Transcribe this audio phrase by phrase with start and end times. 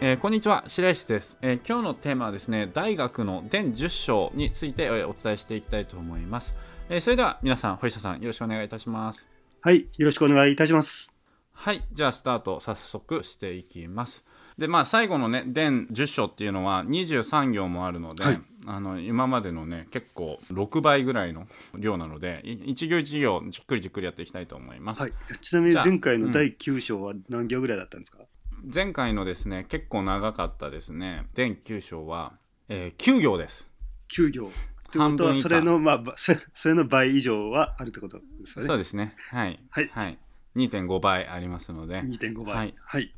[0.00, 6.54] えー、こんにちは白石です、えー、今日のテーマはですね大学の伝10章について、えー、お伝えしていきたいと思います、
[6.88, 9.28] えそれでは皆さん堀下さんよろしくお願いいたします。
[9.60, 11.12] はいよろしくお願いいたします。
[11.52, 14.24] はいじゃあスタート早速していきます。
[14.56, 28.18] でまあ最後のね伝10章っていうのは23行もあるので、はい、あの今までのね結構6倍ぐらいの量なので一行一行じっくりじっくりやっていきたいと思います、はい、ちなみに前回の第9章は何行ぐらいだったんですか、
[28.62, 31.26] 前回のですね結構長かったですね。
[31.34, 32.34] 全9章は、
[32.68, 33.70] えー、9行です。
[34.14, 34.50] 9行
[34.90, 38.64] ということはそれのまあそれの倍以上はあるってことですね。
[38.64, 39.14] そうですね。
[39.30, 39.60] はい。
[39.70, 40.18] はい、はい、
[40.56, 42.02] 2.5倍ありますので。
[42.02, 42.56] 2.5倍。
[42.56, 43.14] はい、はい、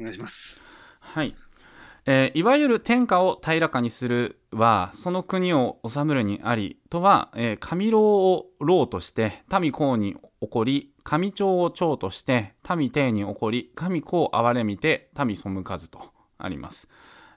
[0.00, 0.60] お願いします。
[1.00, 1.34] はい。
[2.06, 16.00] えー、いわゆる天下を平らかにするはその国を治むるにありとは、えー、神老を老として民公に起こり神長を長として民帝に起こり神子を憐れみて民背かずと
[16.38, 16.88] あります。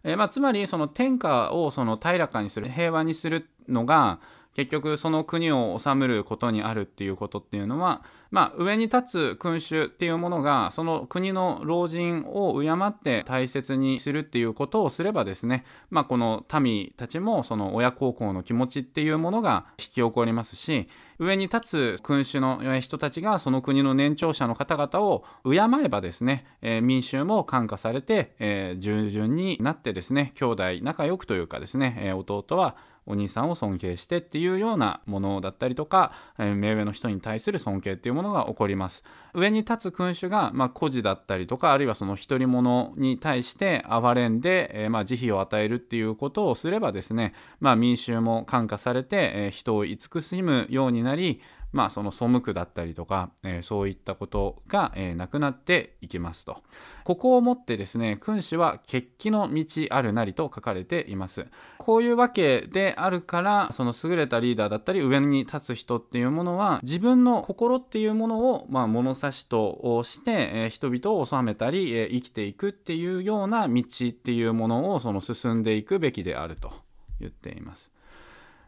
[0.03, 4.19] えーまあ、つまりその天下をその平らかにする平和にするのが
[4.57, 32.75] 結局その国を治むることにあるっていうことっていうのは、まあ、上に立つ君主っていうものがその国の老人を敬って大切にするっていうことをすればですね、まあ、この民たちもその親孝行の気持ちっていうものが引き起こりますし上に立つ君主の人たちがその国の年長者の方々を敬えばですね、えー、民衆も感化されて、えー、従順になってですね兄弟仲良くというかですね、えー、弟は
[33.07, 39.03] お兄さんを尊敬してっていうようなものだったりとか、え、目上の人に対する尊敬っていうものが起こります。
[39.33, 51.41] 上に立つ君主が、まあ、孤児だったりとかあるいはその独り者に対して憐れんで、え、まあ、慈悲を与えるっていうことをすればですね、まあ、民衆も感化されて、え、人を慈しむようになり
[51.73, 56.63] まあ、その背くだったりとか、えー、そういったことが、えー、なくなっていきますと。
[57.03, 61.45] ここをもってですね、君主は決起の道あるなりと書かれています。
[61.77, 76.71] こういうわけであるから、その優れたリーダーだったり、上に立つ人っていうものは、自分の心っていうものを、まあ、物差しとして、えー、人々を治めたり、えー、生きていくっていうような道っていうものを、その進んでいくべきであると
[77.19, 77.91] 言っています。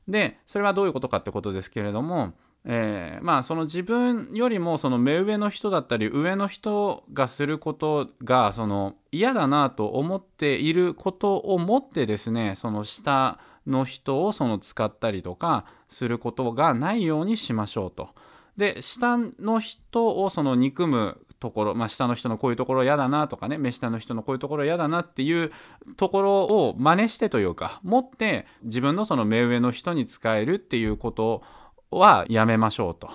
[0.08, 2.34] で、それはどういうことかってことですけれども、
[2.66, 18.10] えー、まあその自分よりもその目上の人だったり上の人がすることがその嫌だなと思っていることをもってですねその下の人をその使ったりとかすることがないようにしましょうと。
[18.58, 25.54] で下の人をその憎むところ、まあ、下の人のこういうところ嫌だなとかね目下の人のこういうところ嫌だなっていう
[25.96, 31.44] ところを真似してというか持って自分のその目上の人に使えるっていうことを
[31.92, 33.10] はやめましょうと。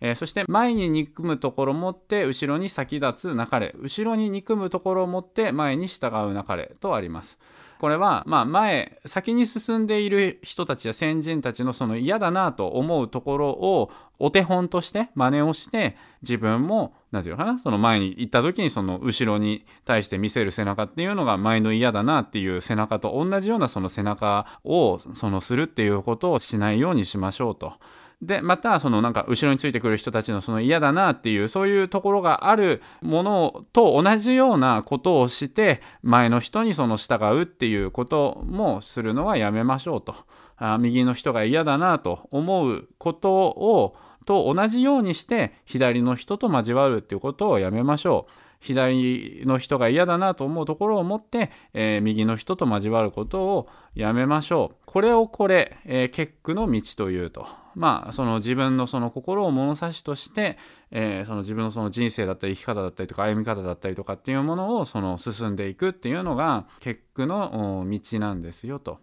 [0.00, 7.38] えー、そして前に憎むところを持って後ろに先立つなかれ後ろに憎むところを持って前に従うなかれとあります。
[7.78, 27.74] これはまあ前先に進んでいる人たちや先人たちのその嫌だなと思うところをお手本として真似をして自分も何て言うのかなその前に行った時にその後ろに対して見せる背中っていうのが前の嫌だなっていう背中と同じようなその背中をそのするっていうことをしないようにしましょうと。
[28.20, 40.16] でまたそのなんか後ろについてくる人たちのその嫌だなっていうそういうところがあるものと同じようなことをして前の人にその従うっていうこともするのはやめましょうと
[40.56, 43.96] あ右の人が嫌だなと思うことを
[44.28, 48.32] と同じようにして左の人と交わるっていうことをやめましょう。
[48.60, 54.76] 左の人が嫌だなと思うところを持って、えー、右の人と交わることをやめましょう。
[54.84, 57.46] これをこれ、えー、結句の道というと。
[57.78, 60.58] まあ、その自分のその心を物差しとして、
[60.90, 68.98] えー、その自分のその人生だったり生き方だったりとか歩み方だったりとかっていうものをその進んでいくっていうのが結句の道なんですよと。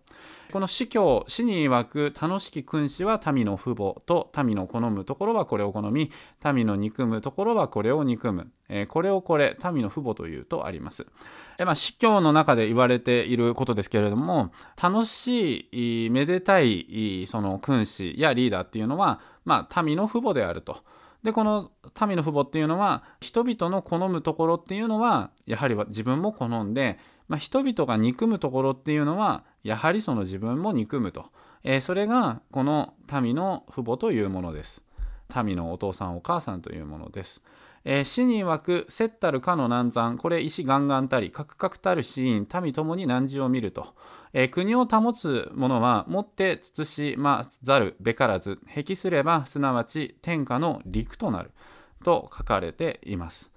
[0.52, 6.12] この司教死に曰く楽しき君子は民の父母と民の好むところはこれを好み
[6.54, 11.08] 民の憎むところはこれを憎む、えー、これをこれ民の父母というとあります。
[11.58, 14.52] えまあ、司教の中で言われていることですけれども
[14.82, 15.70] 楽し
[16.06, 20.78] いめでたいその君子やリーダーっていうのは、まあ、民の父母であると。
[21.24, 21.72] でこの
[22.08, 31.26] 民の父母っていうのは人々の好むところっていうのはやはり自分も好んで、まあ、人々が憎むところっていうのはやはりその自分も憎むと、
[31.64, 34.84] えー、それがこの民の父母というものです。
[35.44, 37.42] 民のお父さんお母さんというものです、
[37.86, 40.18] えー、死に曰くせったるかの難産。
[40.18, 43.94] これ石ガンガンたりかくかくたる死因民ともに難事を見ると、
[44.34, 48.60] えー、国を保つ者はもって慎まざるべからず。
[48.68, 51.52] 壁すればすなわち天下の陸となる。
[52.04, 53.52] と書かれています。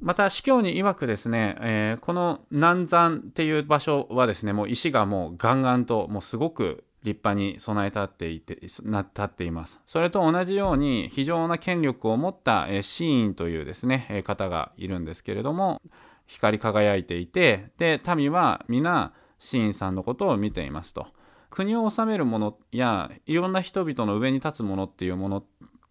[0.00, 9.80] また司教に曰くですね、えー、この南山っていう場所はですねもう石がもうガンガンともうすごく立派に備え立っていてな立っています。
[9.86, 15.80] それと同じように非常な権力を持った、え、シーンというですね、え、方がいるんですけれども
[16.26, 21.06] 光り輝いていてで民は皆シーンさんのことを見ていますと。
[21.48, 25.44] 国を治めるものやいろんな人々の上に立つものっていうもの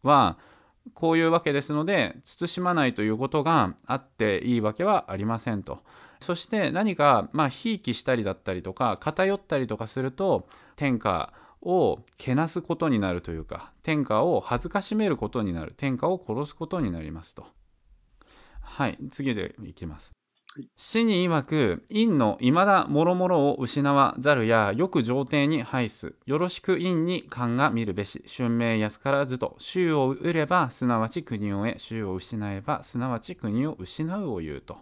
[0.03, 0.37] は
[0.93, 5.79] こういうわけですので慎まないということがあっていいわけはありませんと。
[6.25, 11.31] そして何かまあひいきしたりだったりとか偏ったりとかすると天下
[11.61, 17.45] をけなすことになるというか天下を恥ずかしめることになる天下を殺すことになりますと。
[18.59, 20.13] はい次でいきます。
[20.77, 34.77] 死に曰く陰の未だもろもろを失わざるやよく上帝に拝すよろしく陰に勘が見るべし春明安からずと衆を得ればすなわち国を得衆を失えばすなわち国を失うを言うと。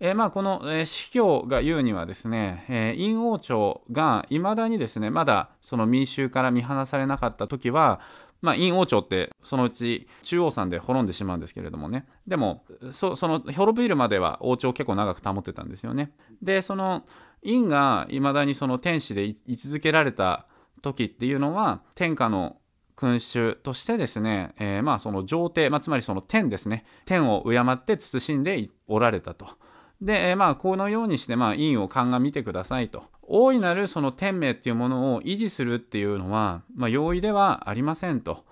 [0.00, 8.00] えー、まあこの、えー、司教が言うにはですね、えー、陰王朝がいまだにですねまだその民衆から見放されなかった時は
[8.40, 12.06] まあ、陰王朝ってそのうち中央山で滅んでしまうんですけれどもね。
[12.26, 16.12] でもその滅びるまでは王朝結構長く保ってたんですよね。
[16.40, 17.04] でその
[17.42, 20.46] 陰がいまだにその天使で居続けられた
[20.82, 22.58] 時っていうのは天下の
[22.94, 26.84] 君主としてですね、えー、まあその上帝、まあ、つまりその天ですね。
[27.06, 29.48] 天を敬って慎んでおられたと。
[30.00, 38.44] で、えー、まあこのようにしてまあ陰を鑑みてくださいと大いなるその天命っていうものを維持するっていうのは、まあ、容易ではありませんと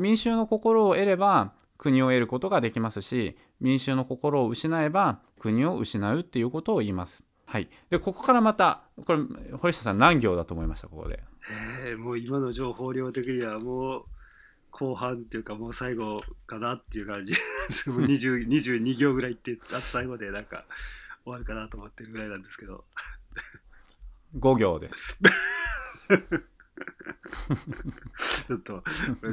[0.00, 7.24] 民衆の心を得れば国を得ることができますし民衆の心を失えば国を失うっていうことを言います。
[7.46, 9.22] はい、でここからまたこれ
[9.58, 11.22] 堀下さん何行だと思いましたここで？
[11.86, 14.04] えー、もう今の情報量的にはもう
[14.70, 17.34] 後半っていうかもう最後かなっていう感じ
[17.86, 20.64] 22行ぐらいってあと最後でなんか
[21.24, 22.84] 終わるかなと思ってるぐらいなんですけど
[24.38, 25.16] 5行です。
[28.46, 28.82] ちょっと、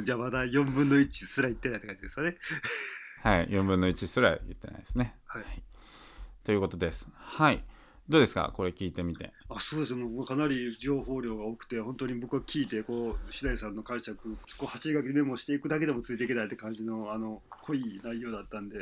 [0.03, 2.37] じゃあまだ4分の1すら言ってないって感じですよね。
[3.21, 5.15] はい、4分の1すら言ってないですね。
[5.25, 5.43] はい、
[6.43, 7.09] ということです。
[7.13, 7.63] はい。
[8.09, 8.51] どうですか？
[8.53, 9.33] これ聞いてみて。
[9.49, 18.77] あそうですもうかなり情報量が多くて本当に僕は聞いてこう白井さんの解釈こう走り書きメモしていくだけでもついていけないって感じのあの濃い内容だったんで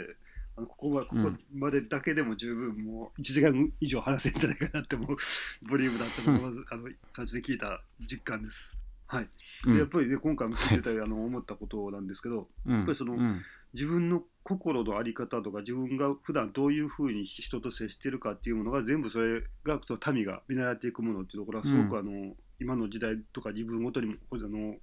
[0.58, 5.18] あのここはここまでだけでも十分もう1時間以上話せんじゃないかなって思う
[5.70, 6.84] ボリュームだったのがまずあの
[7.16, 8.78] 最初で聞いた実感です。
[9.08, 9.30] はい、
[9.66, 13.16] でやっぱりね今回も聞いてたあの思ったことなんですけど、やっぱりその、
[13.76, 24.76] 自分の心の在り方とか自分が普段どういうふうに人と接してるかっていうものが全部それがその民が見習っていくものっていうところはすごくあの、今の時代とか自分ごとにもあの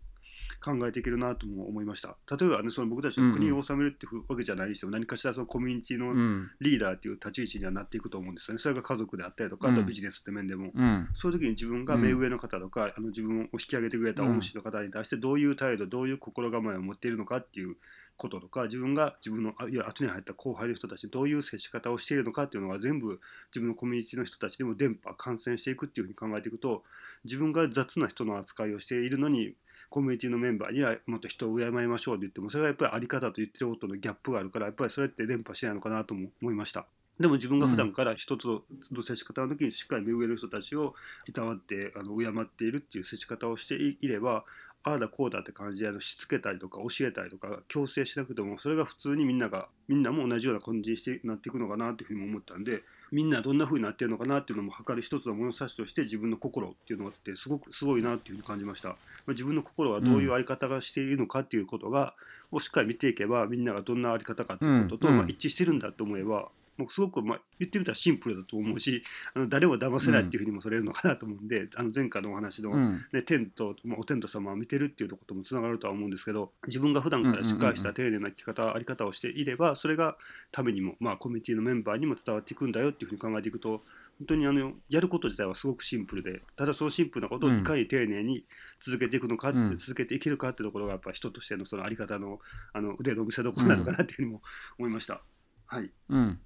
[0.61, 2.17] 考えていけるなとも思いました。
[2.31, 8.61] 例えば、ね、その僕たちの国を治めるっていうわけじゃないにしても、何かしらそのコミュニティのリーダーっていう立ち位置にはなっていくと思うんですよね。
[8.61, 10.73] それが家族であったりとか、あとビジネスって面でも、
[11.15, 17.77] そういう時に自分が目上の方とか、あの自分を引き上げてくれた恩師の方に対してどういう態度どういう心構えを持っているのかっていう
[18.23, 26.85] こととか自分が自分のいわゆる後に入った後輩の人たちどういう接し方をしているのかっていうのが全部自分のコミュニティの人たちでも電波感染していくっていうふうに考えていくと
[27.25, 29.55] 自分が雑な人の扱いをしているのに
[29.91, 36.87] コミュニティのメンバーにはもっと人を敬いましょうと言ってもそれはやっぱりあり方と言ってることのギャップがあるからやっぱりそれって伝播しないのかなとも思いました。
[37.21, 40.95] でも自分が普段から人との接し方の時にしっかり目上の人たちを
[41.29, 44.45] いたわってあの敬っているっていう接し方をしていれば
[44.85, 58.97] ああだこうだって感じであのしつけたりとか教えたりとか強制しなくてもそれが普通にみんながみんなも同じような感じにしてなっていくのかなっていうふうに思ったんでみんなどんな風になってるのかなっていうのも測る一つの物差しとして自分の心っていうのがあってすごくすごいなっていうふうに感じました。
[59.29, 62.15] 自分の心はどういう在り方がしているのかっていうことが、
[62.51, 66.49] をしっかり見ていけばみんながどんな在り方かっていうことと、まあ、一致してるんだと思えば
[66.79, 69.03] もうすごく、まあ、言ってみたらシンプルだと思うし
[69.35, 72.75] あの誰も騙せないっていうふうにも取れるのかなと思うんで、うん、あの前回のお話の、
[73.13, 80.17] ね、天と、まあ、お天道様を見てるっていうこともつながるとは思うんですけど自分が普段からしっかりした丁寧な生き方、あり方をしていればそれが
[80.51, 83.83] ためにも、まあ、コミュニティのメンバーにも伝わっていくんだよっていうふうに考えていくと
[84.19, 88.45] 本当にあのやること自体はすごくシンプルでただそのシンプルなことをいかに丁寧に
[88.85, 92.39] 続けていくのか、うん、続けていけるかっていうところがやっぱ人としてのそのあり方の
[92.73, 94.43] あの腕の見せ所なのかなっていうふうにも
[94.79, 95.23] 思いました。
[95.67, 96.39] はい、うん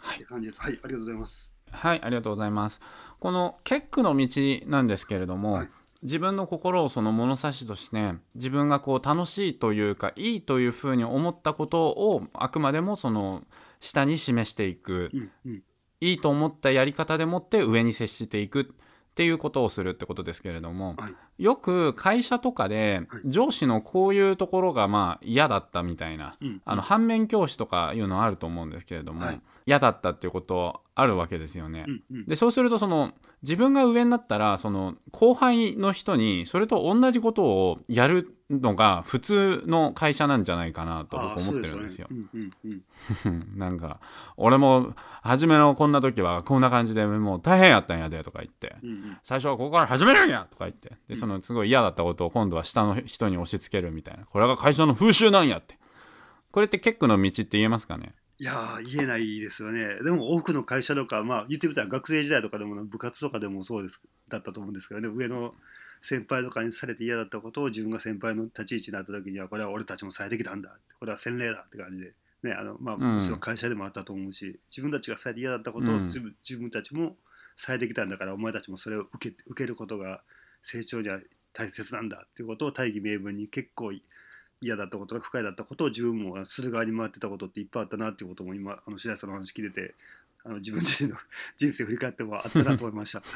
[0.00, 0.60] はい、感じです。
[0.60, 1.52] はい、ありがとうございます。
[1.70, 2.80] はい、ありがとうございます。
[3.18, 4.26] この結句の道
[4.66, 5.68] なんですけれども、はい、
[6.02, 13.42] 自分の心をその物差しとして自分がこう楽しいというかいいというふうに思ったことをあくまでもその
[13.80, 15.62] 下に示していく、うんうん、
[16.00, 18.74] いいと思ったやり方でもって上に接していく
[19.10, 23.20] っていうことをするってことですけれども、はい、よく会社とかではい。
[23.26, 29.40] 上司のこういうところがまあ嫌だったみたいな、うんあの反面教師とかいうのあると思うんですけれども、はい。
[29.66, 31.84] 嫌だったっていうことあるわけですよね。
[31.86, 32.26] うんうん。
[32.26, 42.08] でそうするとその自分が上になったらその後輩の人にそれと同じことをやるのが普通の会社なんじゃないかなとあ僕思ってるんですよ。
[42.10, 42.24] そうね。
[42.34, 42.82] うんうん
[43.24, 43.52] うん。
[43.56, 44.00] なんか
[44.36, 49.18] 俺も初めのこんな時はこんな感じでもう大変やったんやでとか言ってうんうん。
[49.22, 54.24] 最初はここから始めるんやとか言ってでそのすごい嫌だったことを今度は下の人に押し付けるみたいな。
[54.26, 55.78] これが会社の風習なんやって。
[56.50, 58.12] これって結構の道って言えますかね？
[58.40, 60.02] いやー言えないですよね。
[60.02, 65.08] でも多くの会社とかまあ言ってみたら学生時代とかでも部活とかでもそうですだったと思うんですけどね。
[65.08, 65.54] 上の
[66.00, 73.16] 先輩とかにされて嫌だったことを自分が先輩の立ち位置になった時にはこれは俺たちもされてきたんだこれは洗礼だって感じで、ねあのまあ、うん。
[73.16, 76.02] もちろん会社でもあったと思うし、自分たちがされて嫌だったことをうん。
[76.04, 77.16] 自分,、自分たちも
[77.58, 80.22] されてきたんだからお前たちもそれを受け受けることが
[80.62, 81.20] 成長には
[81.52, 83.92] 大切なんだっていうことを大義名分に結構
[84.60, 89.94] 嫌だったことが不快だったことを自分もする側に回ってたことっていっぱいあったなっていうことも今あの白井さんの話聞いてて
[90.44, 91.16] あの自分自身の
[91.56, 93.22] 人生振り返ってもあったなと思いました。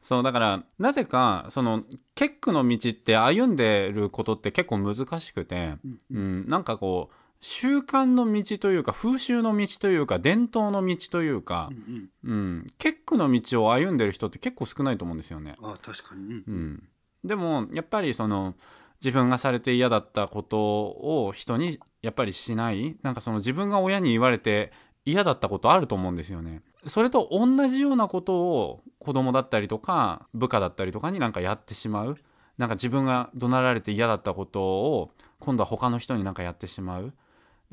[0.00, 1.84] そうだからなぜかその
[2.14, 5.74] 結句の道って歩んでることって結構難しくて、
[6.10, 12.32] うん、なんかこう習慣の道というか風習の道というか伝統の道というかう、んうん。
[12.32, 15.56] うん、結句の道を歩んでる人って結構少ないと思うんですよね。
[15.62, 16.44] あ確かに、うん。
[16.46, 16.88] うん、
[17.24, 18.54] でもやっぱりその
[19.02, 22.96] 自分がされて嫌だったことを人にやっぱりしない？
[23.02, 24.72] なんかその自分が親に言われて
[25.04, 26.62] 嫌だったことあると思うんですよね。
[26.86, 32.16] それと同じようなことを子供だったりとか部下だったりとかになんかやってしまう？
[32.58, 37.14] なんか自分が怒鳴られて嫌だったことを今度は他の人になんかやってしまう？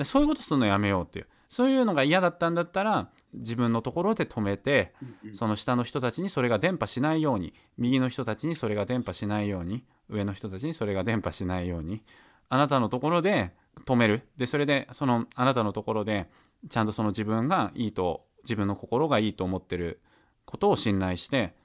[0.03, 1.27] そういうことするのやめようっていう。
[1.49, 12.03] そういうのが嫌だったんだったら自分のところで止めてうんうんその下の人たちにそれが伝播しないように右の人たちにそれが伝播しないように上の人たちにそれが伝播しないように
[12.49, 13.53] あなたのところで
[13.85, 16.29] 止めるでそれでそのあなたのところで
[16.69, 20.01] ちゃんとその自分がいいと自分の心がいいと思ってる
[20.45, 21.55] ことを信頼して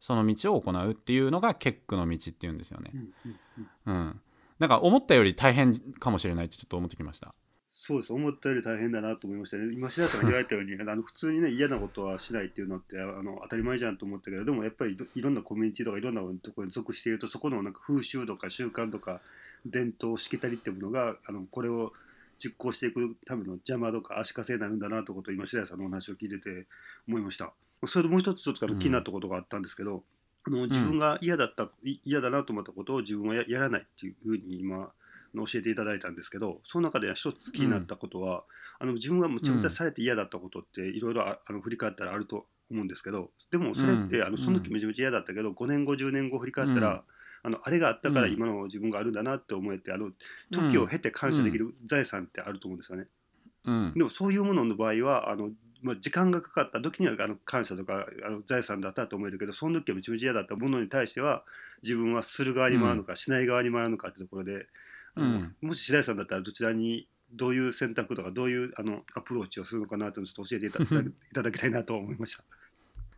[0.00, 2.90] その道を行うっていうのが結句の道っていうんですよね。
[2.94, 3.36] うんうん
[3.86, 4.20] うんうん、
[4.58, 7.34] なんか思ったより大変かもしれないってちょっと思ってきました。
[7.86, 8.12] そうです。
[8.12, 9.72] 思ったより大変だなと思いましたね。
[9.72, 19.20] 今白井さんが言われたように あの普通にね嫌なことはしないっていうのってあの当たり前じゃんと思ったけどでもやっぱりいろんなコミュニティとかいろんなところに属しているとそこのなんか風習とか習慣とか
[19.64, 21.92] 伝統しきたりっていうものがあのこれを
[22.38, 26.66] 実行していくための邪魔とか足かせになるんだなということを今白井さんのお話を聞いてて
[27.06, 27.52] 思いました。
[27.86, 30.02] それでもう一つちょっと気になったことがあったんですけど、
[30.44, 34.90] あの自分が嫌だった、い嫌だなと思ったことを自分はややらないっていうふうに今
[35.44, 38.44] 教えていただいたんですけどその中で一つ気になったことは、
[38.78, 44.26] あの自分がむちゃむちゃされて嫌だったことっていろいろああの振り返ったらあると思うんですけどでもそれって、うん。
[44.26, 47.00] あのその時めちゃめちゃ嫌だったけど、5年後10年後振り返ったら、うん。
[47.42, 48.32] あのあれがあったからうん。
[48.32, 50.10] 今の自分があるんだなって思えてあの
[50.50, 53.06] 時を経て感謝できる財産ってあると思うんですよね。
[53.64, 53.92] うん。
[53.94, 55.50] でもそういうものの場合はあの、
[55.82, 61.44] まあ、時間がかかった時にはあの感謝とかあの財産だったと思えるけどその時はめちゃめちゃ嫌だったものに対しては
[61.82, 64.66] 自分はする側に回るのか、しない側に回るのかってところで、
[65.16, 65.56] うん。
[65.60, 72.44] もし白井さんだったらどちらにどういう選択とかどういうあのアプローチをするのかなというのをちょっと教えていただいただきたいなと思いました。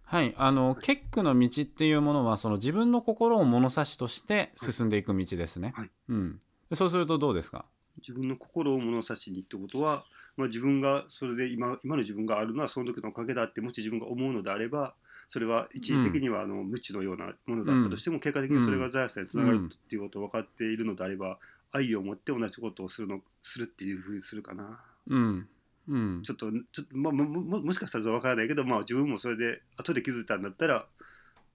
[0.04, 5.74] はい、あの結句の道っていうものはその自分の心を物差しとして進んでいく道ですね。
[5.76, 5.90] はい。
[6.08, 6.40] うん、
[6.70, 7.66] でそうするとどうですか？
[7.98, 10.04] 自分の心を物差しにってことは、
[10.36, 14.94] まあ、自分がそれで今今の自分があるのはその時のおかげだってもし自分が思うのであれば
[15.28, 21.36] それは一時的にはあの無知のようなものだったとしても、結果的にそれが財産につながるっていうことを分かっているのであれば、
[21.72, 24.80] 愛を持って同じことをするのするっていうふうにするかな。
[25.08, 25.48] うん。
[25.88, 26.22] うん。
[26.22, 30.86] ちょっとちょっと、まあ、もももしかしたら分からないけど、まあ、自分もそれで後で気づいたんだったら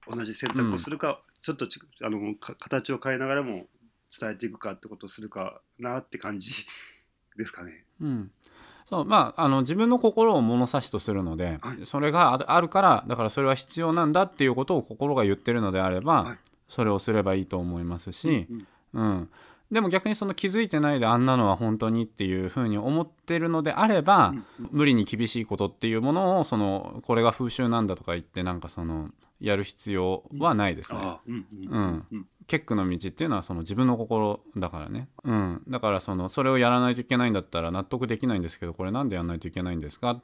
[0.08, 3.68] 同じ選択をするか、ちょっとちあのか形を変えながらも
[4.20, 6.52] 伝えていくかってことをするかなって感じ
[7.38, 7.86] ですかね。
[8.02, 8.32] うん。
[8.86, 11.86] そうまあ、あの自分の心を物差しとするので、はい。
[11.86, 16.38] それがあるからだからそれは必要なんだっていうことを心が言ってるのであれば、はい。
[16.68, 18.68] それをすればいいと思いますし、うん。
[18.94, 19.30] うん
[19.74, 24.34] でも逆にその気づいてないであんなのは本当にっていうふうに思ってるのであれば、
[24.72, 31.00] 無理に厳しいことっていうものをそのこれが風習なんだとか言ってなんかそのやる必要はないですね。
[31.02, 32.08] ああうんうんうん。
[32.12, 32.28] うん。
[32.48, 40.22] 結句の道っていうのはその自分の心だからね、うん、だからそのそれをやらないといけないんだったら納得できないんですけどこれなんでやらないといけないんですかっ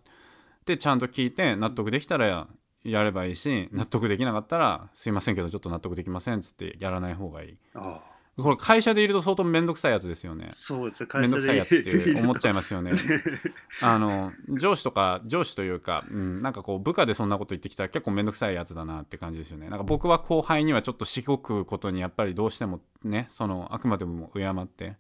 [0.66, 2.48] てちゃんと聞いて納得できたらや
[2.84, 7.58] やればいいし納得できなかったらすいませんけどちょっと納得できませんっつってやらない方がいい。
[7.74, 8.00] あ
[8.44, 10.50] これ会社でいると相当面倒くさいやつですよね。
[10.54, 11.10] そうですね。
[11.14, 12.92] 面倒くさいやつって思っちゃいまますよね。
[13.82, 19.70] あの上司とか上司というか、うん、なんかこう部下でそんなこと言ってきたら結構面倒くさいやつだなって感じですよね。
[19.70, 24.98] なんか僕は後輩にはちょっとしごくことにやっぱりどうしてもねそのあくまでも敬って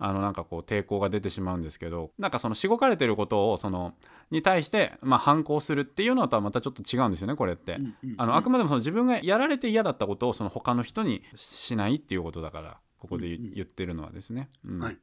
[0.00, 3.94] あのなんかこう抵抗が出てしまうんですけどなんかそのしごかれてることをその
[4.30, 7.78] に対してまあ反抗するっていうのとはまたちょっと違うんですよねこれって、
[8.16, 14.48] あのあくまでもその自分がやられて嫌だったことをその他の人にしないっていうことだからここで言ってるのはですね。
[14.64, 14.98] うん、はい。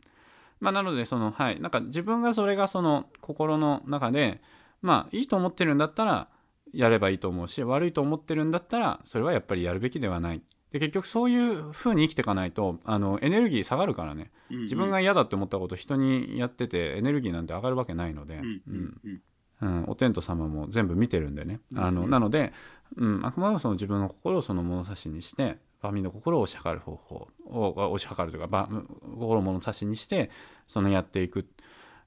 [0.61, 1.59] まあ、なのでそのはい。
[1.59, 4.41] なんか自分がそれがその心の中で
[4.81, 6.29] まあいいと思ってるんだったら
[6.73, 18.71] やればいいと思うし悪いと思ってるんだったらそれはやっぱりやるべきではないで結局そういう風に生きていかないとあのエネルギー下がるからね、うんうん、自分が嫌だって思ったこと人にやっててエネルギーなんて上がるわけないので、うんう
[19.07, 19.21] ん
[19.61, 22.51] うん、お天道様も全部見てるんでね、あのなので、
[22.97, 28.69] うん、あくまでもその自分の心をその物差しにして万民の心を推し量る方法を推し量るというか
[29.01, 30.29] 心を物差しにして
[30.67, 31.45] そのやっていくっ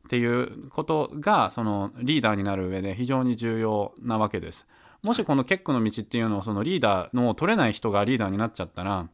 [0.09, 4.67] ていうことがそのリーダーになる上で非常に重要なわけです。
[5.03, 9.09] もしこの結句の道っていうのをそのリーダーの取れない人がリーダーになっちゃったら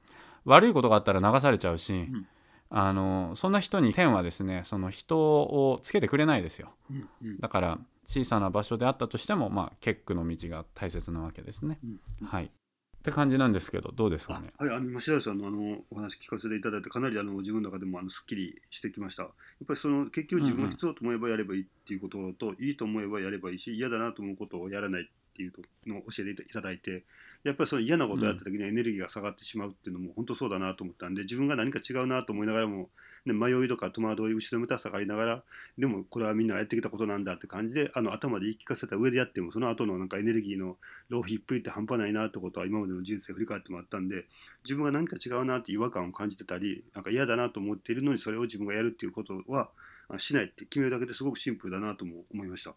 [0.45, 2.27] 悪いことがあったら流されちゃうし、うん、
[2.71, 11.79] あのそんな人に天はですねその人をつけてくれないですよ、うんうん、だから小さな場所であったとしても、まあ、結句の道が大切なわけですね、
[12.21, 12.45] うん、はい。
[12.45, 12.49] っ
[13.05, 14.51] て感じなんですけどどうですかね？
[14.57, 19.25] はいあの白石さんのあのお話聞かせていただいてかなりあの自分の中でもあのすっきりしてきました。
[19.25, 19.33] やっ
[19.67, 25.03] ぱりその結局自分が必要と思えばやればいいっていうことと、うんうん、いいと思えばやればいいし嫌だなと思うことをやらない。
[25.03, 25.53] っていう
[25.87, 27.03] のを教えていただいて
[27.45, 32.89] やっぱりその嫌なことをやった時にエネルギーが下がってしまうっていうのも本当そうだなと思ったんで自分が何か違うなと思いながらも、
[33.27, 35.43] ね、迷いとか戸惑い後ろめたさがありながら
[35.77, 40.79] でもこれはみんながやってきたことなんだって感じであの頭で言い聞かせた上でやってもその後のなんかエネルギーの
[41.11, 44.25] 浪費っぷりって半端ないなってことは今までの人生振り返ってもらったんで
[44.65, 49.69] 自分が何か違うなって違和感を感じてたりなんか嫌だなと思っているのにそれを自分がやるっていうことは
[50.17, 52.75] しないって決めるだけですごくシンプルだなとも思いました。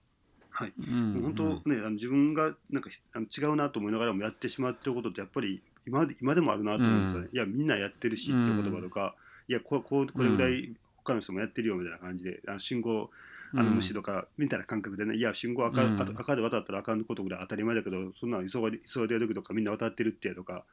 [0.57, 9.13] はい、うん本当ねあの自分がなんかあの違うなと思いながらもやってしまってることってやっぱり今で今でもあるなと思うんですよね、うん、いやみんなやってるしっていう言葉とか、
[9.47, 13.11] いやこここれぐらい他の人もやってるよみたいな感じであの信号
[13.53, 20.63] あの無視とかみたいな感覚でね、いや信号赤,、赤で渡ったらあかんことぐらい当たり前だけどそんなの急いで急いでる時とかみんな渡ってるってとか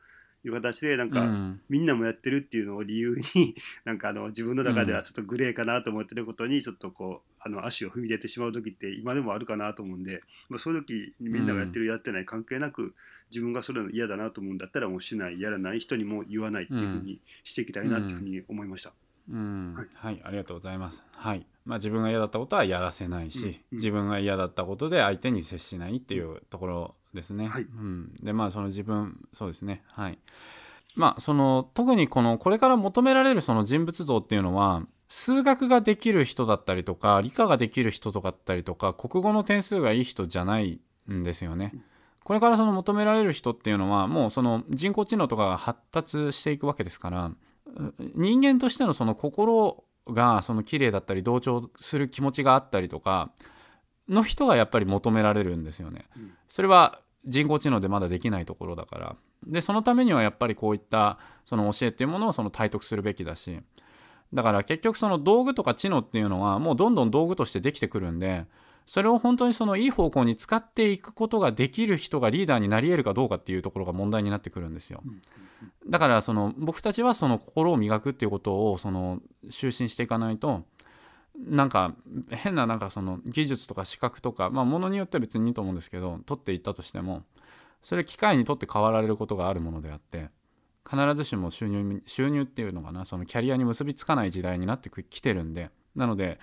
[0.44, 3.54] いう形でなんか、うん、みんなもやってるっていうのを理由に
[3.84, 12.94] なんかあの自分の中ではちょっとグレーかなと思ってることにちょっとこうあの足を踏み入れてしまう時って今でもあるかなと思うんで、まあ、そういう時にみんながやってるやってない関係なく
[13.30, 18.92] 自分がそれの嫌だなと思うんだったらもうしないやらない人にも言わないっていうふうにしていきたいなっていうふうに思いました。
[19.30, 21.04] うん、はい、はい、ありがとうございます。
[21.16, 23.48] はい、まあ自分が嫌だったことはやらせないし、うん。
[23.48, 27.48] うん、自分が嫌だったことで相手に接しないっていうところですね。
[27.48, 30.18] はい、うん、でまあその自分そうですねはい
[30.94, 41.72] まあその特にこのこれから求められるその人物像っていうのは数学ができる人だったりとか理科ができる人とかったりとか国語の点数がいい人じゃないんですよね。
[42.24, 47.30] これからその求められる人っていうのはもうその人工知能とかが発達していくわけですから
[48.14, 53.30] 人間としてのその心がその綺麗だったり同調する気持ちがあったりとか
[54.08, 56.04] の人がやっぱり求められるんですよね。
[56.48, 59.16] それは人工知能でまだできないところだから。
[59.46, 63.60] でそのためにはやっぱりこういったその教えっていうものをその体得するべきだし。
[64.32, 68.46] だから結局その道具とか知能っていうのはもうどんどん道具としてできてくるんで
[68.86, 75.02] それを本当にそのいい方向に使っていくことができる人がリーダーになり得るかどうかっていうところが問題になってくるんですよ。
[75.88, 80.64] だからその僕たちはその心を磨くっていうことをその就寝していかないと
[81.36, 81.94] なんか
[82.30, 87.22] 変ななんかその技術とか資格とかまあものによっては別にいいと思うんですけど取っていったとしても
[87.82, 90.28] それ機械にとって変わられることがあるものであって
[90.88, 96.38] 必ずしも収入収入っていうのかなそのキャリアに結びつかない時代になってきてるんでなので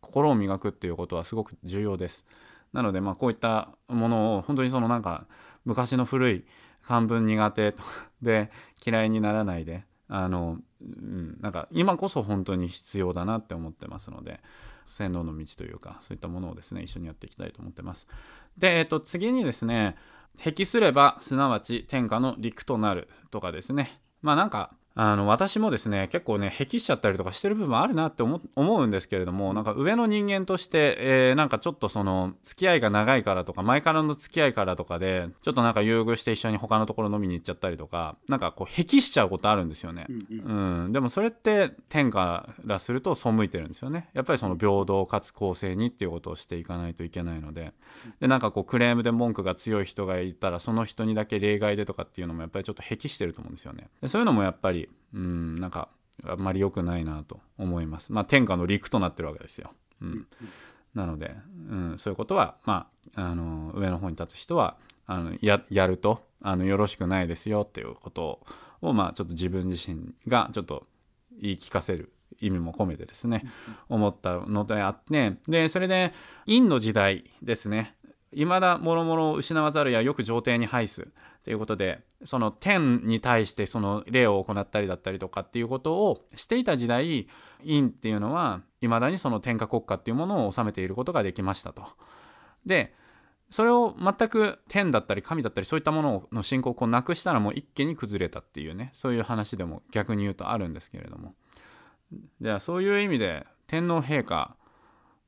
[0.00, 2.26] 心を磨くっていうことはすごく重要です。
[2.72, 5.26] なのでまあこういったものを本当にそのなんか
[5.64, 6.44] 昔の古い
[6.82, 7.74] 漢文苦手
[8.22, 8.50] で
[8.84, 14.40] 嫌いにならないであの、うん、なんか今こそ本当に必要だなって思ってますので
[14.86, 18.06] 洗脳の道というかそういったものをですね一緒にやっていきたいと思ってます。
[18.58, 19.96] で、えっと、次にですね
[20.36, 44.10] 適すればすなわち天下の陸となるとかですねまあなんかあの私もですね結構ね癖しちゃったりとかしてる部分あるなって思うんですけれどもなんか上の人間として、えー、なんかちょっとその付き合いが長いからとか前からの付き合いからとかでちょっとなんか優遇して一緒に他のところ飲みに行っちゃったりとかなんかこう癖しちゃうことあるんですよね、うん、うん、でもそれって天からすると背いてるんですよね。
[44.12, 47.72] やっぱりその平等かつ公正にっていうことをしていかないといけないので。
[48.20, 53.88] でなんかこうクレームで文句が強い人がいたらその人にだけ例外でとかっていうのもやっぱりちょっと癖してると思うんですよね。
[54.00, 54.81] でそういうのもやっぱり
[55.14, 55.88] うんなんか
[56.24, 58.12] あんまり良くないなと思います。
[58.12, 59.72] まあ天下の陸となってるわけですよ。
[60.00, 60.26] うん、
[60.94, 61.34] なので、
[61.70, 68.40] うん、そういうことは、まあ、あの上の方に立つ人はあのややるとあのよろしくないですよっていうこと
[68.80, 70.86] を、まあ、ちょっと自分自身がちょっと
[71.40, 73.44] 言い聞かせる意味も込めてですね、
[73.88, 76.12] 思ったのであってでそれで
[76.46, 77.94] 陰の時代ですね
[78.32, 81.08] 未だ諸々を失わざるやよく上帝に拝す
[81.44, 87.28] ということでその天に対してその礼を行ったりだったりとかっていうことをしていた時代
[87.64, 91.84] 陰っていうのは未だにその天下国家っていうものを治めていることができましたと。
[92.64, 92.94] で
[93.50, 101.34] それを全く天だったり神だったりそういったものの信仰をなくしたらもう一気に崩れたっていうねそういう話でも逆に言うとあるんですけれども
[102.40, 104.56] じゃあそういう意味で天皇陛下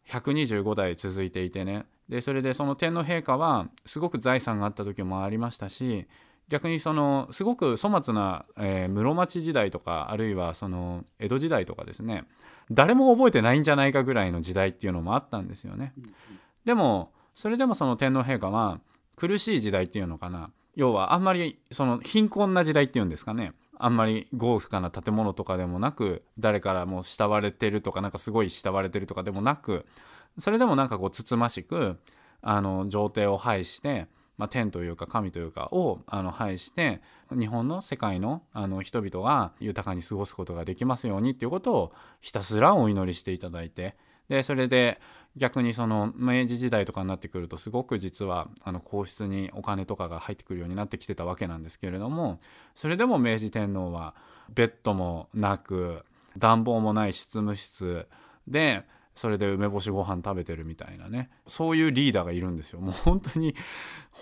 [0.09, 6.07] 125代続いていてねでそれでその天皇陛下はすごく財産があった時もありましたし
[6.49, 12.25] 逆にそのすごく粗末な、えー、室町時代とかあるいはその江戸時代とかですね
[12.71, 15.93] 誰も覚えてないんじゃないかぐらいの時代っていうのもあったんですよね。
[16.65, 18.81] でもそれでもその天皇陛下は
[19.17, 29.87] 苦しい時代っていうのかな要はあんまりその貧困な時代っていうんですかねあんまり豪華な建物とかでもなく誰からも慕われてるとかなんかすごい慕われてるとかでもなく
[30.39, 31.99] それでもなんかこうつつましく
[32.43, 43.97] あの上帝を拝して、まあ、天というか神というかをあの拝して日本の世界のあの人々が豊かに過ごすことができますようにっていうことをひたすらお祈りしていただいて
[44.29, 45.01] でそれで
[45.37, 52.41] 逆にその明治時代とかになってくるとすごく実はあの皇室にお金とかが入ってくるようになってきてたわけなんですけれども
[52.75, 54.15] それでも明治天皇は
[54.55, 56.05] ベッドもなく
[56.39, 58.07] 暖房もない執務室
[58.47, 61.31] でそれで梅干しご飯食べてるみたいなね。
[61.47, 62.81] そういうリーダーがいるんですよ。
[62.81, 63.55] もう本当に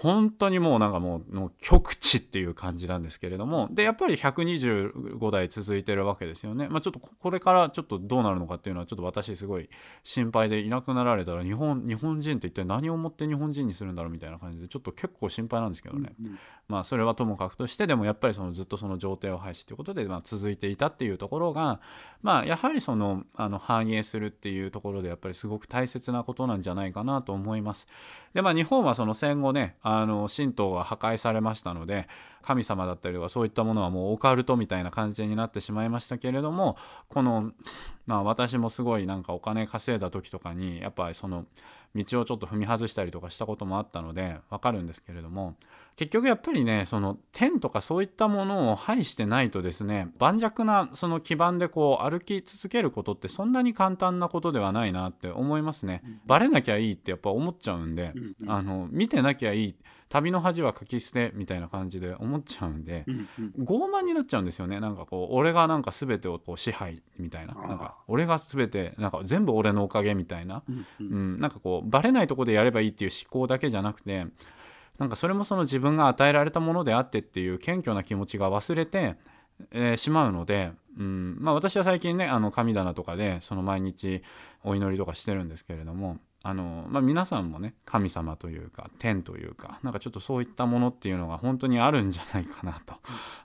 [0.00, 9.68] 本当にもうなんかもうも極地っていう感じなんですけれどもでやっぱり125代続いてるわけですよね、まあ、ちょっとこれからちょっとどうなるのかっていうのはちょっと私すごい
[10.02, 16.26] 心配でいなくなられたら日本日本人って一体何をもって日本人にするんだろうみたいな感じでちょっと結構心配なんですけどね、うん。
[16.26, 21.80] うん、まあそれはともかくとしてでもやっぱりそのずっとその状態を廃止ということでまあ続いていたっていうところが
[22.22, 27.86] まあやはりそのあの反映するっていうところでやっぱりすごく大切なことなんじゃないかなと思います。
[28.34, 32.08] でまあ日本はその戦後ねあの神道は破壊されましたので
[32.40, 36.76] 神様だったりとかそういったものはもうオカルトみたいな感じになってしまいましたけれども
[37.08, 37.52] この
[38.06, 41.46] まあ私もすごいなんかお金稼いだ時とかにやっぱりその
[41.94, 45.56] 道をちょっと踏み外したりとかしたこともあったのでわかるんですけれども
[45.96, 56.02] 結局やっぱりねその天とかそういったものを排してないとですね盤石なその基盤でこう歩き続けることってそんなに簡単なことではないなって思いますね。
[56.26, 58.12] バレなきゃいいってやっぱ思っちゃうんで、
[58.46, 59.74] あの見てなきゃいい
[60.12, 63.06] 旅の恥は書き捨てみたいな感じで思っちゃうんで、
[63.58, 64.78] 傲慢になっちゃうんですよね。
[64.78, 67.54] なんかこう俺がなんか全てをこう支配みたいな。
[67.54, 70.64] なんか俺が全てなんか全部俺のおかげみたいな、
[71.00, 74.26] うん、なんかこうバレないとこでやればいいっていう思考だけじゃなくて
[74.98, 79.16] なんかそれもその自分が与えられたものであってっていう謙虚な気持ちが忘れて、
[79.70, 81.38] えー、しまうので、うん。
[81.40, 84.22] まあ、私は最近ねあの神棚とかでその毎日
[84.62, 92.94] お祈りとかしてるんですけれどもあの、まあ、皆さんもね神様というか天というかなんかちょっとそういったものっていうのが本当にあるんじゃないかなと、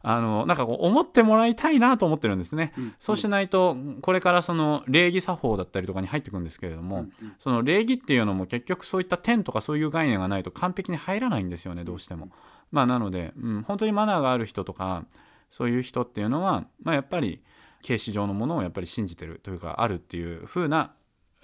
[0.01, 12.29] あのなんかこう思ってもらいたいなと思ってるんですね、うん、そうしないとこれからその礼儀作法だったりとかに入ってくるんですけれども、うん、その礼儀っていうのも結局そういった天とかそういう概念がないと完璧に入らないんですよねどうしても。
[12.71, 15.05] まあ、なので、うん、本当にマナーがある人とか
[15.49, 17.41] そういう人っていうのは、まあ、やっぱり
[17.81, 20.93] 形式上のものをやっぱり信じてるというかあるっていう風な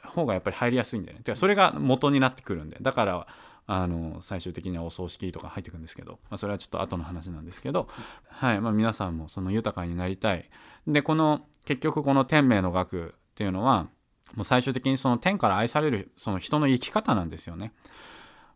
[0.04, 1.24] 方がやっぱり入りやすいんだよね。
[1.24, 2.78] てかそれが元になってくるんで。
[2.82, 3.28] だから
[3.66, 7.88] あの最終的にはお葬式とか入ってくるんですけど、まあ、それはちょっと後の話なんですけど、
[8.28, 8.62] はい。
[8.62, 10.50] まあ、皆さんもその豊かになりたい。
[10.88, 13.88] でこの結局この天命の学っていうのは
[14.36, 17.74] もう最終的にその天から愛されるその人の生き方なんですよね。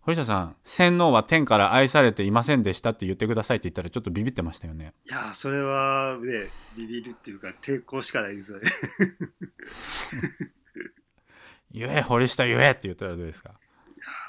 [0.02, 4.94] 堀下さん洗脳は天から愛されていませんでしたって言ってくださいって言ったらちょっとビビってましたよね。
[5.06, 8.64] いやそれはねビビるっていうか抵抗しかないですよね。
[11.78, 13.52] 言え堀下言えって言ったらどうですか？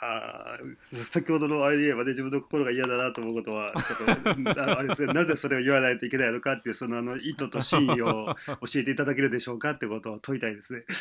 [0.00, 0.58] あ
[1.04, 10.84] 先ほどのあれで言えばね自分の心が嫌だなと思うことはちょっとあれです、ね、 なぜそれを言わないといけないのかっていうそのあの意図と真意を教えていただけるでしょうかってことを問いたいですね。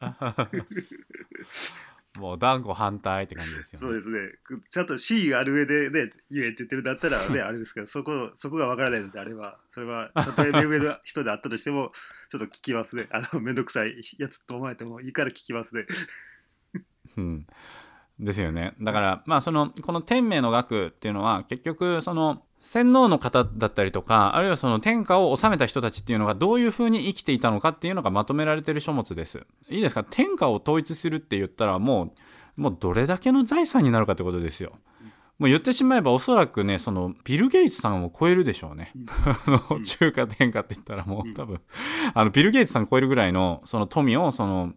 [2.18, 3.80] もう断固反対って感じですよね。
[3.80, 4.18] そうですね。
[4.68, 11.92] ちゃんと真意がある上でね、言えって言ってるんだったらね、あれですけど、そこ、そこがわからないのであれば、それは、たとえ目上の人であったとしても、
[12.30, 13.08] ちょっと聞きますね。
[13.12, 15.86] あの、めんどくさいやつと思われてもいいから聞きますね。
[17.16, 17.46] うん。
[18.18, 18.74] ですよね。
[18.80, 29.44] だから、まあ、その、この天命の学っていうのは、結局、その、洗脳の方だったりとかあるいはその天下を治めた人たちっていうのがどういうふうに生きていたのかっていうのがまとめられてる書物です。
[29.68, 30.04] いいですか？
[30.08, 32.14] 天下を統一するって言ったらも
[32.56, 34.72] うもうどれだけの財産になるかってことですよ。
[35.38, 38.92] もう言ってしまえばおそらくねそのビル・ゲイツさんを超えるでしょうね、
[39.84, 41.60] 中華天下って言ったらもう多分。
[42.14, 44.74] あのビル・ゲイツさん超えるぐらいのその富をその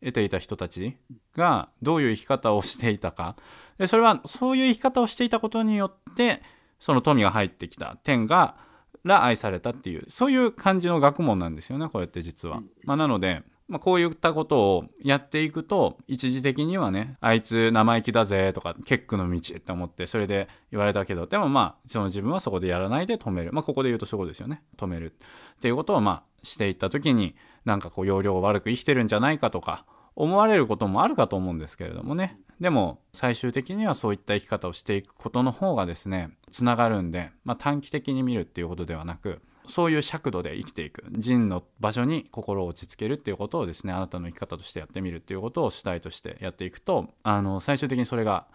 [0.00, 0.96] 得ていた人たち
[1.36, 3.36] がどういう生き方をしていたか。
[3.78, 6.42] でそれはそういう生き方をしていたことによって
[6.78, 8.56] その富が入ってきた天が
[9.04, 12.62] ら愛されたっていうそういう感じの学問なんですよねこれって実は。
[12.84, 23.52] まあ、なので、まあ、こういったことをやっていくと一時的にはねあいつ生意気だぜとか結句の道って思ってそれで言われたけどでもまあその自分はそこでやらないで止める。
[23.52, 24.62] まあここで言うとそうですよね。
[24.76, 25.12] 止める。
[25.12, 41.04] っていうことをまあしていった時になんかこう容量悪く生きてるんじゃないかとか思われることもあるかと思うんですけれどもねでも最終的にはそういった生き方をしていくことの方がですねつながるんで、まあ、短期的に見るっていうことではなくそういう尺度で生きていく。
[41.10, 48.46] 人の場所に心を落ち着けるっていうことをですねあなたの生き方としてやってみるっていうことを主体としてやっていくとあの最終的にそれが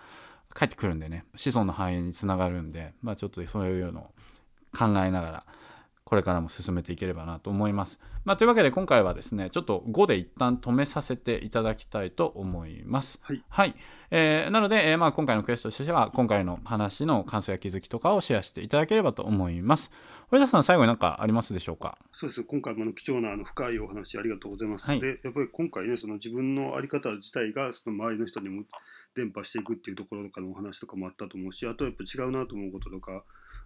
[0.50, 4.04] 返ってくるんでね子孫の繁栄につながるんで、まあ、ちょっとそういうのを
[4.76, 5.46] 考えながら
[6.06, 8.00] これからも進めていければなと思います。
[8.26, 13.20] まあ、というわけで今回はですねちょっと5で一旦止めさせていただきたいと思います。
[13.24, 13.76] はい、はい
[14.12, 19.92] えーなので、えーまあ、今回のクエストとしては今回の話の感想や気づきとかをシェアしていただければと思います。
[20.30, 21.98] 堀田さん最後に何かありますでしょうか？
[22.12, 24.86] そうです今回もあの貴重なあの深いお話ありがとうございます。
[24.88, 28.64] はいでやっぱり今回ねその自分の在り方自体がその周りの人にも
[29.16, 33.24] 伝播していくっていうところとかのお話とかもあったと思うしあとやっぱ違うなと思うこととか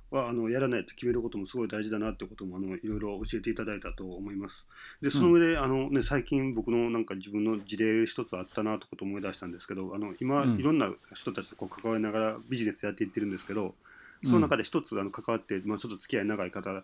[0.10, 4.66] はあのやらないと決めることもすごい大事だなってこともあのいろいろ教えていただいたと思います。
[5.02, 10.58] でその上で、あのね、最近僕のなんか自分の事例一つあったなってことを思い出したんですけどあの今、うん。
[10.58, 13.76] いろんな人たちとこう関わりながらビジネスやっていってるんですけど
[14.24, 16.84] その中で一つあの関わって、まあ、ちょっと付き合い長い方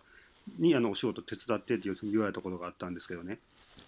[0.58, 3.38] にあのお仕事手伝ってって言われたことがあったんですけどね、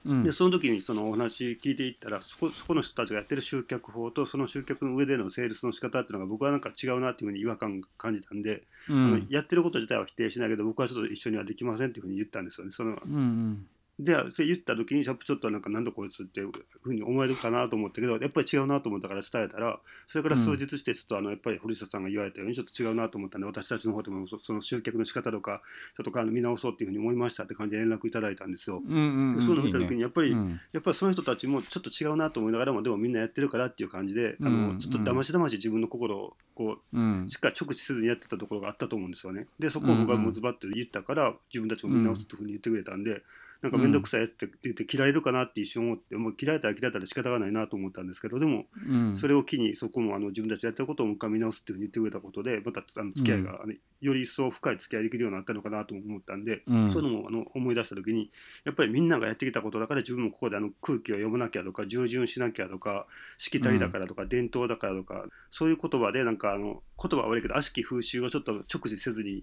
[0.06, 0.22] うん。
[0.22, 12.72] でその時にそのお話聞いていったらそこそこの人たちがやってる集客法とその集客の上でのセールスの仕方っていうのが僕はなんか違うなっていうふうに違和感を感じたんで、うあのんやってること自体は否定しないけど僕はちょっと一緒にはできませんっていうふうに言ったんですよね。
[12.72, 13.66] そのうんうん
[13.98, 25.62] じゃあそれ言った時にちょっとなんかなんだこいつっていうふうに思えるかなと思ったけどやっぱり違うなと思ったから伝えたらそれから数日してちょっとあのやっぱり堀下さんが言われたようにちょっと違うなと思ったんで私たちの方でもそその集客の仕方とか
[25.96, 28.82] ちょっとあの見直そうっていうふうに思いましたって感じで連絡いただいたんですよ。
[28.86, 39.46] うんうんうんでそういうのを見た時にやっぱりうんやっぱりその人たちもちょっと違うなと思いながらもでもみんなやってるからっていう感じで、あうんのちょっとだましだまし自分の心をこうんうしっかり直視せずにやってたところがあったと思うんですよね。
[39.58, 43.22] でそこを僕はもうズバッと言ったから自分たちも見直すっていうふうに言ってくれたんで、
[43.62, 49.16] なんか面倒くさいやつって言って切られるかなって一瞬思ってもう切られたら切られたら仕方がないなと思ったんですけどでもうん。
[49.16, 53.58] それを機にそこもあの自分たちやってることをもう一回見直すっていうふうに言ってくれたことでまたあの付き合いが、
[54.00, 56.92] より一層深い付き合いできるようになったのかなと思ったんで、うん。
[56.92, 58.30] そういうのもあの思い出した時に
[58.64, 63.06] やっぱりみんながやってきたことだから自分もここであの空気を読まなきゃとか従順しなきゃとか
[63.38, 69.42] しきたりだからとか伝統だからとか、そういう言葉でなんかあの言葉は悪いけど悪しき風習をちょっと直視せずにうん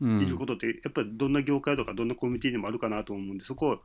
[0.00, 3.78] いることってやっぱりどんな業界とかどんなコミュニティにもあるかなと思うんでそこを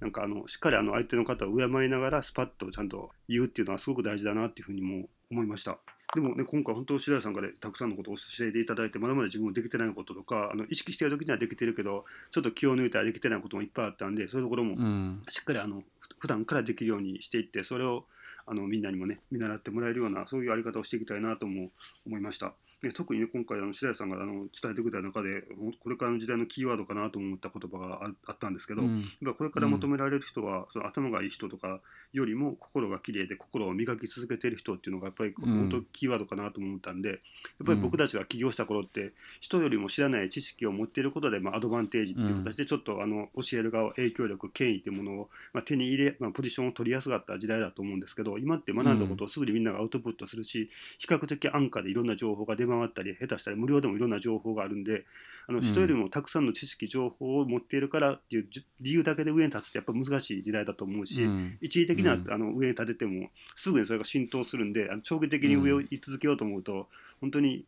[0.00, 5.78] なんかあのしっかりあの相手の方を敬いながらスパッとちゃんと言うっていうのはすごく大事だなっていうふうにも思いました。
[6.12, 18.06] でもね、今回本当白井さんからたくさんのことを教えていただいてまだまだ自分もできてないこととかあの意識してる時にはできてるけどちょっと気を抜いたらできてないこともいっぱいあったんでそういうところもしっかりあのふ普段からできるようにしていってそれを
[18.46, 21.70] あのみんなにもね見習ってもらえるようなそういうやり方をしていきたいなとも
[22.04, 22.54] 思いました。
[22.82, 25.42] ね、特にね今回あの白井さんがあの伝えてくれた中で
[25.82, 29.04] これからの時代のキーワードかなと思った言葉がああったんですけど、うん。
[29.36, 31.80] これから求められる人は、その頭がいい人とか
[32.12, 35.68] よりも心が綺麗で心を磨き続けている人っていうのがやっぱりうん。
[35.68, 37.18] 本当キーワードかなと思ったんで、やっ
[37.66, 55.04] ぱり僕たちが起業した頃って人よりも知らない知識を持っていることで、まあ、アドバンテージっていう形でちょっとあの教える側影響力権威っていうものを、まあ、手に入れ、まあ、ポジションを取りやすかった時代だと思うんですけど今って学んだことをすぐにみんながアウトプットするし、比較的安価でいろんな情報が出回ったり下手したら無料でもいろんな情報があるんで
[55.48, 55.64] あのうん。
[55.64, 61.58] 人よりもたくさんの知識情報を持っているからっていうじ理由だけで上に立つってやっぱ難しい時代だと思うし、うん。
[61.60, 62.24] 一時的な、うん。
[62.30, 66.88] あの上に立ててもすぐにそれが浸透するんであの長期的に上を居続けようと思うと、
[67.20, 67.64] 本当にむ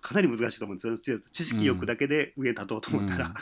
[0.00, 1.18] かなり難しいと思うんですよ。
[1.32, 3.34] 知識欲だけで上に立とうと思ったら、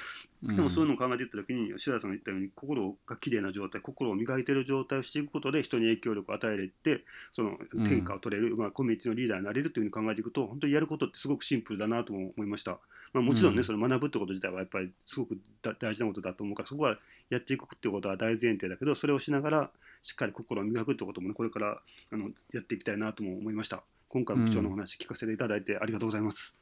[0.42, 0.56] うん。
[0.56, 12.78] でもそういうのを考えていった時に白田さんが言ったように心が綺麗な状態心を磨いている状態をしていくことで人に影響力を与えれてそのうん天下を取れる、まあ、コミュニティのリーダーになれるというふうに考えていくと本当にやることってすごくシンプルだなとも思いました。
[13.12, 13.64] まあ、もちろんね、うん。
[13.64, 16.98] その学ぶってこと自体はやっぱりすごくだ大事なことだと思うからそこは
[17.30, 19.70] やっていくってことは大前提だけどそれをしながら
[20.04, 21.80] しっかり心を磨くってこともねこれから
[22.12, 26.54] あのやっていきたいなとも思いました今回も貴重なお話聞かせていただいてありがとうございます、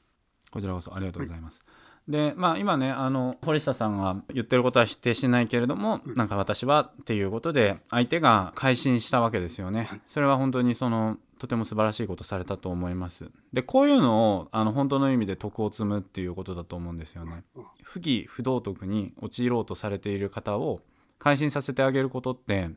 [0.53, 1.61] こちらこそありがとうございます。
[2.09, 9.89] でまあ今ねあの堀下さんが言ってることは否定しないけれども、なんか私はっていうことで相手が改心したわけですよね。
[10.07, 13.31] それは本当にそのとても素晴らしいことされたと思います。
[13.53, 17.45] でこういうのをあの本当の意味で徳を積むっていうことだと思うんですよね。
[17.83, 20.81] 不義不道徳に陥ろうとされている方を
[21.19, 22.71] 改心させてあげることって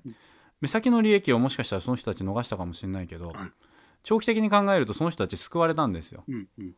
[0.66, 3.52] 目先の利益をもしかしたらその人たち逃したかもしれないけどはい
[4.06, 6.24] 長期的に考えるとその人たち救われたんですよ。
[6.28, 6.76] うんうん。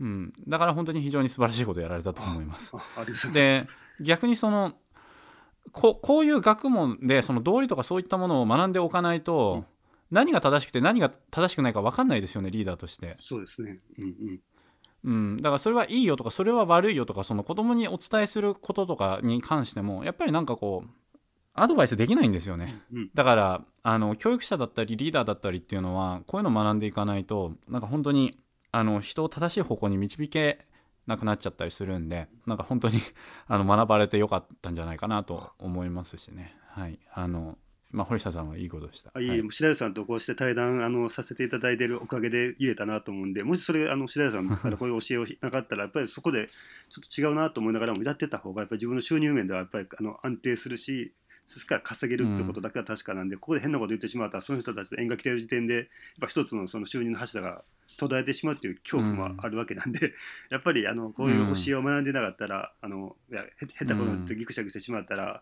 [0.00, 2.72] うん、だから本当に非常に素晴らしいことをやられたと思います。
[3.32, 3.66] で
[4.00, 4.74] 逆にその
[5.72, 9.64] ここういう学問でその道理とかそういったものを学んでおかないと、
[10.12, 13.16] 何が正しくて何が正しくないか分かんないですよねリーダーとして。
[13.18, 13.80] そうですね。
[13.98, 14.40] うんうん。
[15.04, 20.88] うん、だからそれはいいよとかそれは悪いよとかその子供にお伝えすることとかに関してもやっぱりなんかこう
[21.62, 22.82] アドバイスできないんですよね。
[22.92, 28.38] うんだからあの教育者だったりリーダーだったりっていうのはこういうのを学んでいかないとなんか本当に
[28.70, 30.66] あの人を正しい方向に導け
[31.06, 33.00] なくなっちゃったりするんでなんか本当に
[33.48, 36.54] あの学ばれてよかったんじゃないかなと思いますしね。
[36.70, 37.58] はいあの
[37.90, 39.10] まあ、堀下さんはいいことでした。
[39.14, 46.48] あいえ、はい白石さんとこうして対談あのさせていただいているおかげで言えたなと思うんで、もしそれ、あの白石さん からこういう教えをなかったら、やっぱりそこで
[46.90, 51.14] ちょっと違うなと思いながらもやってた方が、やっぱり自分の収入面ではやっぱりあの安定するし、
[51.48, 55.84] そしてから稼げるってことだけは確かなんで、ここで変なこと言ってしまったら、その人たちと縁が来てる時点で、やっ
[56.20, 57.62] ぱ一つのその収入の柱が
[57.96, 60.12] 途絶えてしまうっていう恐怖もあるわけなんで、
[60.50, 65.40] やっぱりあのこういう教えを学んでなかったら、あのいやへ下手なこと言ってギクシャクしてしまったら、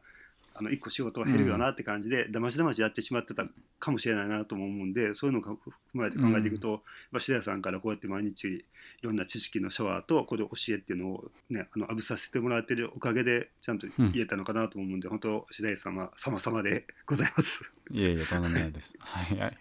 [0.59, 3.45] あの一個仕事が減るよなって感じで、だましだましやってしまってた
[3.79, 5.59] かもしれないなとも思うんで、そういうのを踏
[5.95, 6.81] まえて考えていくと、やっ
[7.13, 8.65] ぱ白谷さんからこうやって毎日い
[9.03, 17.63] ろんな知識のシャワーとこれ教えっていうのをね、あの浴びさせてもらってるおかげでちゃんと言えたのかなと思うんで、本当白谷さんは様々でございます。
[17.91, 18.97] いえいえ、とんでもないです。
[19.01, 19.59] はい、はい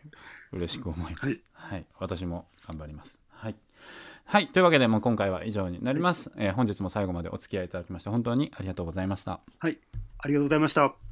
[0.52, 1.26] 嬉しく思います。
[1.26, 3.20] ははいい、私も頑張ります。
[3.30, 3.56] はい。
[4.28, 9.40] はい、というわけで、もう今回は以上になります、えー本日も最後までお付き合いいただきまして、本当にありがとうございました。
[9.60, 9.78] はい、
[10.18, 11.05] ありがとうございました。